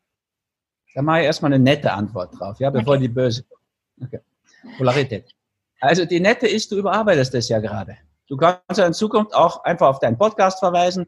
[0.94, 3.04] Da mache ich erstmal eine nette Antwort drauf, ja, bevor okay.
[3.04, 3.46] die böse.
[4.02, 4.20] Okay.
[4.78, 5.32] Polarität.
[5.80, 7.98] Also die nette ist, du überarbeitest das ja gerade.
[8.28, 11.08] Du kannst ja in Zukunft auch einfach auf deinen Podcast verweisen.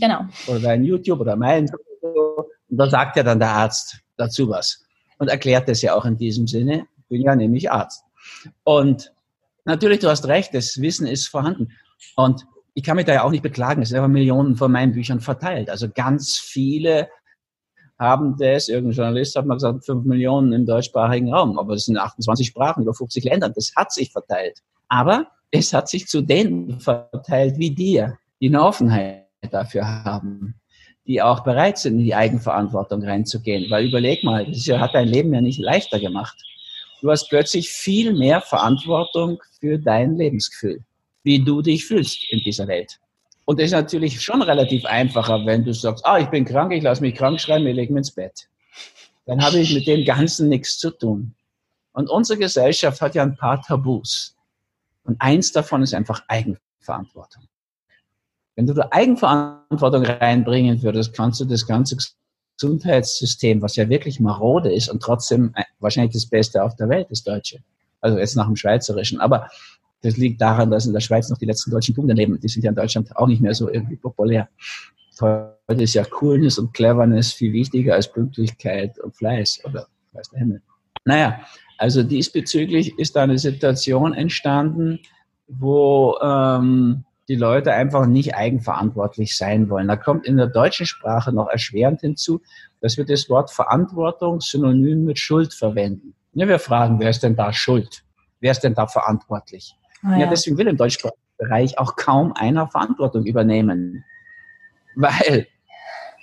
[0.00, 0.26] Genau.
[0.48, 1.68] Oder deinen YouTube oder meinen.
[2.00, 4.84] Und da sagt ja dann der Arzt dazu was.
[5.18, 6.86] Und erklärt das ja auch in diesem Sinne.
[6.96, 8.02] Ich bin ja nämlich Arzt.
[8.64, 9.12] Und
[9.64, 11.72] natürlich, du hast recht, das Wissen ist vorhanden.
[12.16, 13.82] Und ich kann mich da ja auch nicht beklagen.
[13.82, 15.70] Es sind aber Millionen von meinen Büchern verteilt.
[15.70, 17.08] Also ganz viele
[17.98, 21.96] haben das, irgendein Journalist hat mal gesagt, fünf Millionen im deutschsprachigen Raum, aber es sind
[21.96, 24.62] 28 Sprachen, über 50 Ländern, das hat sich verteilt.
[24.88, 30.54] Aber es hat sich zu denen verteilt wie dir, die eine Offenheit dafür haben,
[31.06, 33.70] die auch bereit sind, in die Eigenverantwortung reinzugehen.
[33.70, 36.36] Weil überleg mal, das hat dein Leben ja nicht leichter gemacht.
[37.00, 40.80] Du hast plötzlich viel mehr Verantwortung für dein Lebensgefühl,
[41.22, 42.98] wie du dich fühlst in dieser Welt.
[43.44, 46.82] Und das ist natürlich schon relativ einfacher, wenn du sagst, ah, ich bin krank, ich
[46.82, 48.48] lasse mich krank schreiben, ich lege mich ins Bett.
[49.26, 51.34] Dann habe ich mit dem Ganzen nichts zu tun.
[51.92, 54.36] Und unsere Gesellschaft hat ja ein paar Tabus.
[55.04, 57.44] Und eins davon ist einfach Eigenverantwortung.
[58.56, 61.96] Wenn du da Eigenverantwortung reinbringen würdest, kannst du das ganze
[62.56, 67.24] Gesundheitssystem, was ja wirklich marode ist und trotzdem wahrscheinlich das Beste auf der Welt, das
[67.24, 67.62] Deutsche.
[68.00, 69.20] Also jetzt nach dem Schweizerischen.
[69.20, 69.50] Aber
[70.04, 72.38] das liegt daran, dass in der Schweiz noch die letzten deutschen Tugenden leben.
[72.38, 74.48] Die sind ja in Deutschland auch nicht mehr so irgendwie populär.
[75.18, 80.40] Heute ist ja Coolness und Cleverness viel wichtiger als Pünktlichkeit und Fleiß oder weiß der
[80.40, 80.62] Himmel.
[81.06, 81.40] Naja,
[81.78, 85.00] also diesbezüglich ist da eine Situation entstanden,
[85.48, 89.88] wo ähm, die Leute einfach nicht eigenverantwortlich sein wollen.
[89.88, 92.42] Da kommt in der deutschen Sprache noch erschwerend hinzu,
[92.82, 96.14] dass wir das Wort Verantwortung synonym mit Schuld verwenden.
[96.34, 98.04] Ja, wir fragen, wer ist denn da schuld?
[98.40, 99.74] Wer ist denn da verantwortlich?
[100.04, 100.18] Ah, ja.
[100.20, 104.04] ja, deswegen will im deutschsprachigen Bereich auch kaum einer Verantwortung übernehmen,
[104.96, 105.46] weil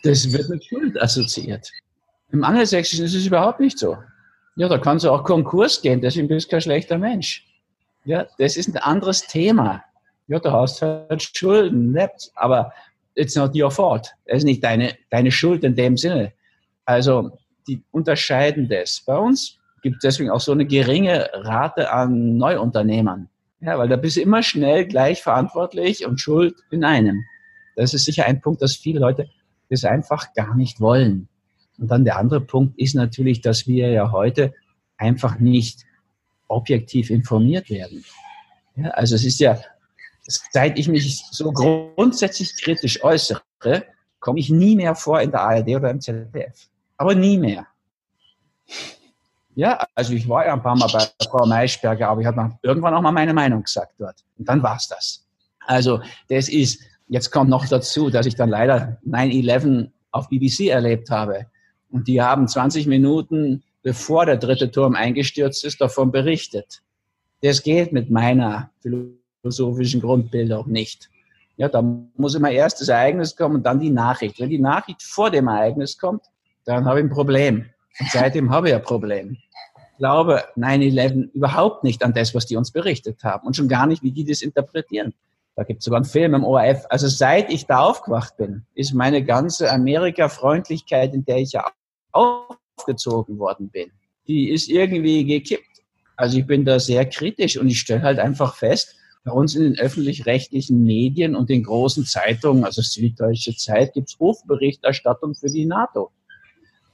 [0.03, 1.69] das wird mit Schuld assoziiert.
[2.31, 3.97] Im Angelsächsischen ist es überhaupt nicht so.
[4.55, 7.45] Ja, da kannst du auch Konkurs gehen, deswegen bist du kein schlechter Mensch.
[8.05, 9.83] Ja, das ist ein anderes Thema.
[10.27, 12.71] Ja, du hast halt Schulden, nicht, aber
[13.15, 14.13] it's not your fault.
[14.25, 16.33] Es ist nicht deine, deine Schuld in dem Sinne.
[16.85, 19.01] Also, die unterscheiden das.
[19.05, 23.29] Bei uns gibt es deswegen auch so eine geringe Rate an Neuunternehmern.
[23.61, 27.23] Ja, weil da bist du immer schnell gleich verantwortlich und schuld in einem.
[27.75, 29.29] Das ist sicher ein Punkt, dass viele Leute
[29.69, 31.29] das einfach gar nicht wollen.
[31.77, 34.53] Und dann der andere Punkt ist natürlich, dass wir ja heute
[34.97, 35.85] einfach nicht
[36.47, 38.03] objektiv informiert werden.
[38.75, 39.59] Ja, also es ist ja,
[40.23, 43.41] seit ich mich so grundsätzlich kritisch äußere,
[44.19, 46.67] komme ich nie mehr vor in der ARD oder im ZDF.
[46.97, 47.67] Aber nie mehr.
[49.55, 52.93] Ja, also ich war ja ein paar Mal bei Frau Maischberger, aber ich habe irgendwann
[52.93, 54.23] auch mal meine Meinung gesagt dort.
[54.37, 55.25] Und dann war's das.
[55.65, 61.09] Also das ist, jetzt kommt noch dazu, dass ich dann leider 9-11 auf BBC erlebt
[61.09, 61.47] habe.
[61.89, 66.81] Und die haben 20 Minuten, bevor der dritte Turm eingestürzt ist, davon berichtet.
[67.41, 71.09] Das geht mit meiner philosophischen Grundbildung nicht.
[71.57, 74.39] Ja, da muss immer erst das Ereignis kommen und dann die Nachricht.
[74.39, 76.23] Wenn die Nachricht vor dem Ereignis kommt,
[76.65, 77.65] dann habe ich ein Problem.
[77.99, 79.31] Und seitdem habe ich ein Problem.
[79.33, 83.85] Ich glaube 9-11 überhaupt nicht an das, was die uns berichtet haben und schon gar
[83.85, 85.13] nicht, wie die das interpretieren.
[85.55, 86.85] Da gibt es sogar einen Film im ORF.
[86.89, 91.65] Also seit ich da aufgewacht bin, ist meine ganze Amerika-Freundlichkeit, in der ich ja
[92.13, 93.91] aufgezogen worden bin,
[94.27, 95.65] die ist irgendwie gekippt.
[96.15, 99.63] Also ich bin da sehr kritisch und ich stelle halt einfach fest, bei uns in
[99.63, 105.65] den öffentlich-rechtlichen Medien und den großen Zeitungen, also Süddeutsche Zeit, gibt es Hofberichterstattung für die
[105.65, 106.11] NATO.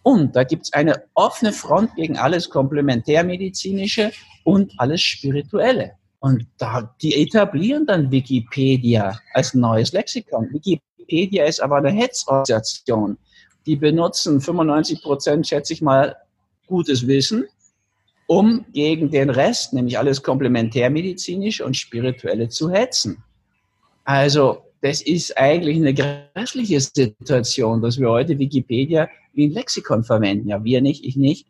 [0.03, 4.11] Und da gibt es eine offene Front gegen alles Komplementärmedizinische
[4.43, 5.93] und alles Spirituelle.
[6.19, 10.49] Und da, die etablieren dann Wikipedia als neues Lexikon.
[10.51, 13.17] Wikipedia ist aber eine Hetzorganisation.
[13.65, 16.15] Die benutzen 95 Prozent, schätze ich mal,
[16.67, 17.45] gutes Wissen,
[18.27, 23.23] um gegen den Rest, nämlich alles komplementärmedizinisch und spirituelle zu hetzen.
[24.03, 30.49] Also, das ist eigentlich eine grässliche Situation, dass wir heute Wikipedia wie ein Lexikon verwenden.
[30.49, 31.47] Ja, wir nicht, ich nicht.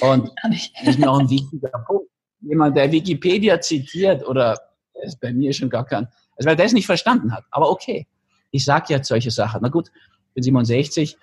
[0.00, 2.10] Und das ist noch ein wichtiger Punkt
[2.42, 4.58] jemand, der Wikipedia zitiert oder
[5.02, 7.44] ist bei mir schon gar kein, also weil der es nicht verstanden hat.
[7.50, 8.06] Aber okay,
[8.50, 9.60] ich sage jetzt solche Sachen.
[9.62, 9.90] Na gut,
[10.28, 11.16] ich bin 67,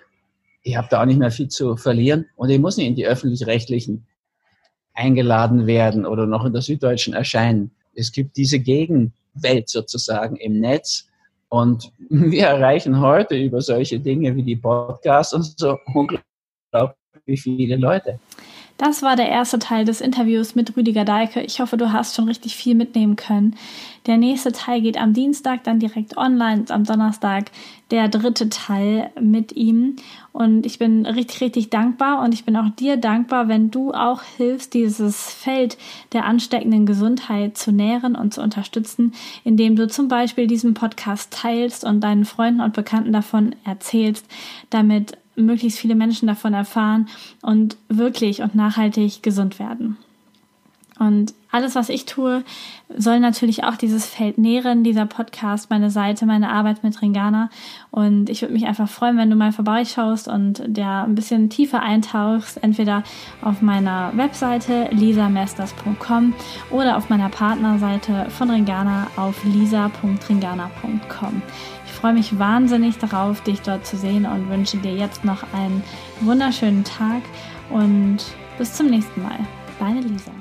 [0.62, 3.06] ich habe da auch nicht mehr viel zu verlieren und ich muss nicht in die
[3.06, 4.06] öffentlich-rechtlichen
[4.94, 7.70] eingeladen werden oder noch in der Süddeutschen erscheinen.
[7.94, 11.07] Es gibt diese Gegenwelt sozusagen im Netz
[11.48, 18.18] und wir erreichen heute über solche Dinge wie die Podcasts und so unglaublich viele Leute.
[18.78, 21.40] Das war der erste Teil des Interviews mit Rüdiger Deike.
[21.42, 23.56] Ich hoffe, du hast schon richtig viel mitnehmen können.
[24.06, 27.50] Der nächste Teil geht am Dienstag dann direkt online, am Donnerstag
[27.90, 29.96] der dritte Teil mit ihm.
[30.32, 34.22] Und ich bin richtig, richtig dankbar und ich bin auch dir dankbar, wenn du auch
[34.22, 35.76] hilfst, dieses Feld
[36.12, 39.12] der ansteckenden Gesundheit zu nähren und zu unterstützen,
[39.42, 44.24] indem du zum Beispiel diesen Podcast teilst und deinen Freunden und Bekannten davon erzählst,
[44.70, 47.08] damit möglichst viele Menschen davon erfahren
[47.42, 49.96] und wirklich und nachhaltig gesund werden.
[50.98, 52.44] Und alles, was ich tue,
[52.94, 57.50] soll natürlich auch dieses Feld nähren, dieser Podcast, meine Seite, meine Arbeit mit Ringana.
[57.90, 61.82] Und ich würde mich einfach freuen, wenn du mal vorbeischaust und der ein bisschen tiefer
[61.82, 63.04] eintauchst, entweder
[63.42, 66.34] auf meiner Webseite lisamesters.com
[66.70, 71.42] oder auf meiner Partnerseite von Ringana auf lisa.ringana.com
[71.98, 75.82] freue mich wahnsinnig darauf, dich dort zu sehen und wünsche dir jetzt noch einen
[76.20, 77.22] wunderschönen Tag
[77.70, 78.18] und
[78.56, 79.38] bis zum nächsten Mal.
[79.80, 80.32] Deine Lisa.